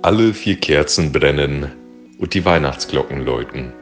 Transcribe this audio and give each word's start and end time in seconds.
Alle 0.00 0.32
vier 0.32 0.60
Kerzen 0.60 1.10
brennen 1.10 1.72
und 2.18 2.32
die 2.32 2.44
Weihnachtsglocken 2.44 3.24
läuten. 3.24 3.72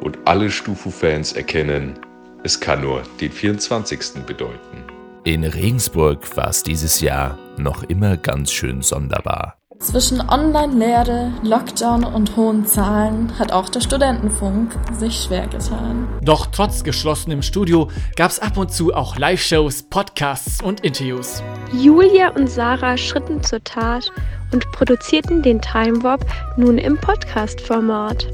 Und 0.00 0.16
alle 0.24 0.48
Stufu-Fans 0.48 1.32
erkennen, 1.32 1.98
es 2.44 2.60
kann 2.60 2.82
nur 2.82 3.02
den 3.20 3.32
24. 3.32 4.24
bedeuten. 4.24 4.84
In 5.24 5.42
Regensburg 5.42 6.36
war 6.36 6.50
es 6.50 6.62
dieses 6.62 7.00
Jahr 7.00 7.36
noch 7.56 7.82
immer 7.82 8.16
ganz 8.16 8.52
schön 8.52 8.80
sonderbar. 8.80 9.58
Zwischen 9.80 10.20
Online-Lehre, 10.20 11.32
Lockdown 11.42 12.04
und 12.04 12.36
hohen 12.36 12.64
Zahlen 12.64 13.36
hat 13.38 13.52
auch 13.52 13.68
der 13.68 13.80
Studentenfunk 13.80 14.74
sich 14.92 15.16
schwer 15.16 15.48
getan. 15.48 16.08
Doch 16.22 16.46
trotz 16.46 16.82
geschlossenem 16.82 17.42
Studio 17.42 17.90
gab 18.14 18.30
es 18.30 18.38
ab 18.38 18.56
und 18.56 18.72
zu 18.72 18.94
auch 18.94 19.16
Live-Shows, 19.18 19.82
Podcasts 19.90 20.62
und 20.62 20.80
Interviews. 20.80 21.42
Julia 21.72 22.30
und 22.30 22.48
Sarah 22.48 22.96
schritten 22.96 23.42
zur 23.42 23.62
Tat 23.64 24.10
und 24.52 24.70
produzierten 24.72 25.42
den 25.42 25.60
Time 25.60 26.02
Warp 26.02 26.24
nun 26.56 26.78
im 26.78 26.98
Podcast-Format. 26.98 28.28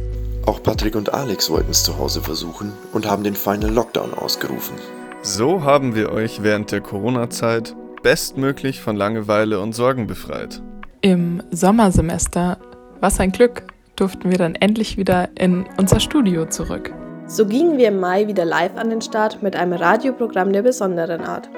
Auch 0.47 0.63
Patrick 0.63 0.97
und 0.97 1.15
Alex 1.15 1.51
wollten 1.51 1.71
es 1.71 1.85
zu 1.85 1.99
Hause 1.99 2.21
versuchen 2.21 2.73
und 2.93 3.09
haben 3.09 3.23
den 3.23 3.37
Final 3.37 3.71
Lockdown 3.71 4.13
ausgerufen. 4.15 4.77
So 5.23 5.63
haben 5.63 5.95
wir 5.95 6.11
euch 6.11 6.43
während 6.43 6.73
der 6.73 6.81
Corona-Zeit 6.81 7.77
bestmöglich 8.03 8.81
von 8.81 8.97
Langeweile 8.97 9.61
und 9.61 9.73
Sorgen 9.73 10.09
befreit. 10.09 10.61
Im 11.01 11.43
Sommersemester, 11.53 12.59
was 13.01 13.21
ein 13.21 13.31
Glück, 13.31 13.65
durften 13.97 14.31
wir 14.31 14.39
dann 14.39 14.57
endlich 14.57 14.97
wieder 14.97 15.29
in 15.39 15.65
unser 15.79 16.01
Studio 16.01 16.47
zurück. 16.47 16.93
So 17.27 17.47
gingen 17.47 17.79
wir 17.79 17.89
im 17.89 18.01
Mai 18.01 18.27
wieder 18.27 18.45
live 18.45 18.77
an 18.77 18.91
den 18.91 19.01
Start 19.01 19.43
mit 19.43 19.55
einem 19.55 19.75
Radioprogramm 19.75 20.53
der 20.53 20.63
besonderen 20.63 21.23
Art. 21.23 21.49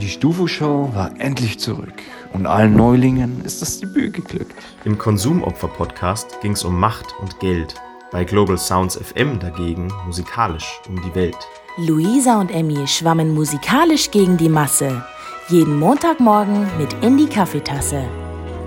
Die 0.00 0.08
Stufu-Show 0.08 0.90
war 0.94 1.10
endlich 1.20 1.58
zurück 1.58 1.92
und 2.32 2.46
allen 2.46 2.74
Neulingen 2.74 3.44
ist 3.44 3.60
das 3.60 3.78
Debüt 3.78 4.14
geglückt. 4.14 4.54
Im 4.86 4.96
Konsumopfer-Podcast 4.96 6.40
ging 6.40 6.52
es 6.52 6.64
um 6.64 6.80
Macht 6.80 7.14
und 7.20 7.38
Geld. 7.40 7.74
Bei 8.10 8.24
Global 8.24 8.56
Sounds 8.56 8.96
FM 8.96 9.38
dagegen 9.38 9.92
musikalisch 10.06 10.80
um 10.88 11.00
die 11.02 11.14
Welt. 11.14 11.36
Luisa 11.76 12.40
und 12.40 12.50
Emmy 12.50 12.86
schwammen 12.86 13.34
musikalisch 13.34 14.10
gegen 14.10 14.38
die 14.38 14.48
Masse. 14.48 15.04
Jeden 15.48 15.78
Montagmorgen 15.78 16.66
mit 16.78 16.94
in 17.02 17.18
die 17.18 17.28
Kaffeetasse. 17.28 18.02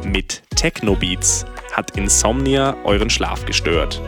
Mit 0.04 0.44
Techno-Beats 0.56 1.46
hat 1.74 1.98
Insomnia 1.98 2.76
euren 2.84 3.10
Schlaf 3.10 3.46
gestört. 3.46 4.00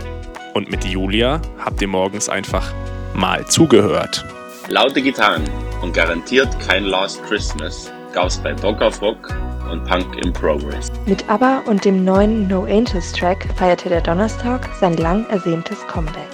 Und 0.53 0.69
mit 0.69 0.85
Julia 0.85 1.41
habt 1.57 1.81
ihr 1.81 1.87
morgens 1.87 2.29
einfach 2.29 2.71
mal 3.15 3.47
zugehört. 3.47 4.23
Laute 4.69 5.01
Gitarren 5.01 5.45
und 5.81 5.93
garantiert 5.93 6.49
kein 6.59 6.83
Last 6.83 7.23
Christmas 7.23 7.89
gab's 8.11 8.37
bei 8.37 8.51
Dog 8.51 8.81
of 8.81 9.01
Rock 9.01 9.33
und 9.71 9.85
Punk 9.85 10.17
in 10.25 10.33
Progress. 10.33 10.91
Mit 11.05 11.29
ABBA 11.29 11.59
und 11.67 11.85
dem 11.85 12.03
neuen 12.03 12.49
No 12.49 12.65
Angels 12.65 13.13
Track 13.13 13.47
feierte 13.55 13.87
der 13.87 14.01
Donnerstag 14.01 14.67
sein 14.81 14.97
lang 14.97 15.25
ersehntes 15.29 15.87
Comeback. 15.87 16.27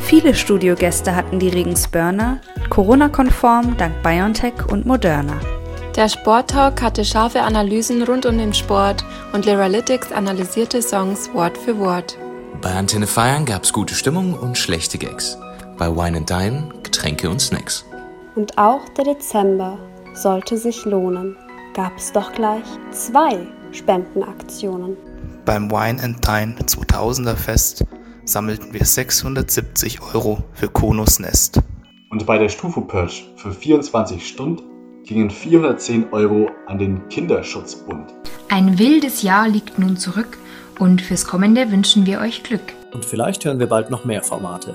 Viele 0.00 0.36
Studiogäste 0.36 1.16
hatten 1.16 1.40
die 1.40 1.48
Regensburner, 1.48 2.40
Corona-konform 2.70 3.76
dank 3.76 4.04
BioNTech 4.04 4.66
und 4.70 4.86
Moderna. 4.86 5.40
Der 5.96 6.08
Sporttalk 6.08 6.80
hatte 6.80 7.04
scharfe 7.04 7.42
Analysen 7.42 8.04
rund 8.04 8.24
um 8.24 8.38
den 8.38 8.54
Sport 8.54 9.04
und 9.32 9.46
Lyralytics 9.46 10.12
analysierte 10.12 10.80
Songs 10.80 11.28
Wort 11.34 11.58
für 11.58 11.76
Wort. 11.80 12.16
Bei 12.62 12.72
Antenne 12.72 13.08
Feiern 13.08 13.44
gab's 13.44 13.72
gute 13.72 13.96
Stimmung 13.96 14.34
und 14.34 14.56
schlechte 14.56 14.96
Gags. 14.96 15.36
Bei 15.76 15.88
Wine 15.88 16.18
and 16.18 16.30
Dine 16.30 16.77
Getränke 16.98 17.30
und 17.30 17.40
Snacks. 17.40 17.84
Und 18.34 18.58
auch 18.58 18.88
der 18.88 19.04
Dezember 19.04 19.78
sollte 20.14 20.56
sich 20.56 20.84
lohnen. 20.84 21.36
Gab 21.72 21.96
es 21.96 22.10
doch 22.10 22.32
gleich 22.32 22.64
zwei 22.90 23.46
Spendenaktionen. 23.70 24.96
Beim 25.44 25.70
Wine 25.70 26.02
and 26.02 26.26
Dine 26.26 26.56
2000er 26.60 27.36
Fest 27.36 27.84
sammelten 28.24 28.72
wir 28.72 28.84
670 28.84 30.00
Euro 30.12 30.42
für 30.54 30.68
Konos 30.68 31.20
Nest. 31.20 31.60
Und 32.10 32.26
bei 32.26 32.36
der 32.36 32.48
Stufu 32.48 32.80
Purge 32.80 33.22
für 33.36 33.52
24 33.52 34.26
Stunden 34.26 34.64
gingen 35.04 35.30
410 35.30 36.12
Euro 36.12 36.50
an 36.66 36.78
den 36.78 37.08
Kinderschutzbund. 37.10 38.12
Ein 38.48 38.76
wildes 38.80 39.22
Jahr 39.22 39.46
liegt 39.46 39.78
nun 39.78 39.96
zurück 39.96 40.36
und 40.80 41.00
fürs 41.00 41.26
kommende 41.26 41.70
wünschen 41.70 42.06
wir 42.06 42.18
euch 42.18 42.42
Glück. 42.42 42.74
Und 42.92 43.04
vielleicht 43.04 43.44
hören 43.44 43.60
wir 43.60 43.68
bald 43.68 43.88
noch 43.88 44.04
mehr 44.04 44.24
Formate 44.24 44.74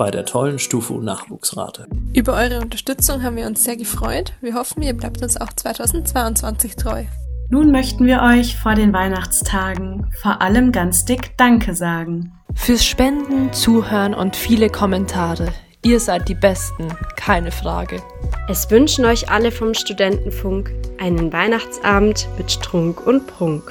bei 0.00 0.10
der 0.10 0.24
tollen 0.24 0.58
Stufu 0.58 1.02
Nachwuchsrate. 1.02 1.86
Über 2.14 2.32
eure 2.32 2.62
Unterstützung 2.62 3.22
haben 3.22 3.36
wir 3.36 3.46
uns 3.46 3.64
sehr 3.64 3.76
gefreut. 3.76 4.32
Wir 4.40 4.54
hoffen, 4.54 4.82
ihr 4.82 4.94
bleibt 4.94 5.20
uns 5.20 5.38
auch 5.38 5.52
2022 5.52 6.74
treu. 6.76 7.04
Nun 7.50 7.70
möchten 7.70 8.06
wir 8.06 8.22
euch 8.22 8.56
vor 8.56 8.74
den 8.74 8.94
Weihnachtstagen 8.94 10.10
vor 10.22 10.40
allem 10.40 10.72
ganz 10.72 11.04
dick 11.04 11.36
Danke 11.36 11.74
sagen. 11.74 12.32
Fürs 12.54 12.82
Spenden, 12.82 13.52
Zuhören 13.52 14.14
und 14.14 14.36
viele 14.36 14.70
Kommentare. 14.70 15.48
Ihr 15.84 16.00
seid 16.00 16.30
die 16.30 16.34
Besten, 16.34 16.88
keine 17.16 17.50
Frage. 17.50 18.02
Es 18.48 18.70
wünschen 18.70 19.04
euch 19.04 19.28
alle 19.28 19.52
vom 19.52 19.74
Studentenfunk 19.74 20.72
einen 20.98 21.30
Weihnachtsabend 21.30 22.26
mit 22.38 22.50
Strunk 22.50 23.06
und 23.06 23.26
Prunk. 23.26 23.70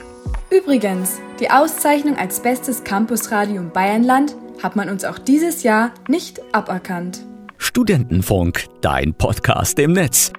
Übrigens, 0.51 1.17
die 1.39 1.49
Auszeichnung 1.49 2.17
als 2.17 2.39
bestes 2.39 2.83
Campusradio 2.83 3.61
im 3.61 3.71
Bayernland 3.71 4.35
hat 4.61 4.75
man 4.75 4.89
uns 4.89 5.05
auch 5.05 5.19
dieses 5.19 5.63
Jahr 5.63 5.91
nicht 6.07 6.41
aberkannt. 6.53 7.25
Studentenfunk, 7.57 8.65
dein 8.81 9.13
Podcast 9.13 9.79
im 9.79 9.93
Netz. 9.93 10.31